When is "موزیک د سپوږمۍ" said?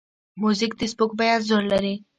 0.41-1.29